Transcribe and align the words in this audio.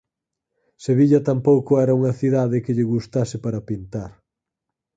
Sevilla 0.85 1.19
tampouco 1.29 1.71
era 1.83 1.97
unha 1.99 2.13
cidade 2.19 2.57
que 2.63 2.75
lle 2.77 2.89
gustase 2.93 3.35
para 3.45 3.65
pintar. 3.69 4.11